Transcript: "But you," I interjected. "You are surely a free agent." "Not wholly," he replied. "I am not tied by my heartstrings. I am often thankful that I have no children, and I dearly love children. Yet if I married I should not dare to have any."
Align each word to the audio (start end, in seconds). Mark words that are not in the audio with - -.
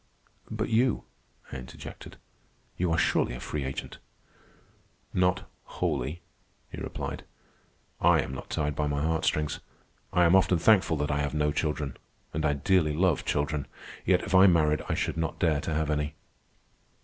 "But 0.49 0.69
you," 0.69 1.03
I 1.51 1.57
interjected. 1.57 2.17
"You 2.75 2.91
are 2.91 2.97
surely 2.97 3.35
a 3.35 3.39
free 3.39 3.63
agent." 3.63 3.99
"Not 5.13 5.47
wholly," 5.65 6.23
he 6.71 6.81
replied. 6.81 7.23
"I 7.99 8.19
am 8.23 8.33
not 8.33 8.49
tied 8.49 8.75
by 8.75 8.87
my 8.87 8.99
heartstrings. 9.03 9.59
I 10.11 10.25
am 10.25 10.35
often 10.35 10.57
thankful 10.57 10.97
that 10.97 11.11
I 11.11 11.19
have 11.19 11.35
no 11.35 11.51
children, 11.51 11.97
and 12.33 12.45
I 12.47 12.53
dearly 12.53 12.95
love 12.95 13.25
children. 13.25 13.67
Yet 14.03 14.23
if 14.23 14.33
I 14.33 14.47
married 14.47 14.81
I 14.89 14.95
should 14.95 15.17
not 15.17 15.37
dare 15.37 15.61
to 15.61 15.73
have 15.75 15.91
any." 15.91 16.15